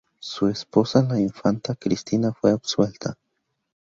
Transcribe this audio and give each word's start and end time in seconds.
Su 0.17 0.47
esposa, 0.47 1.03
la 1.03 1.19
infanta 1.19 1.75
Cristina 1.75 2.33
fue 2.33 2.49
absuelta. 2.49 3.19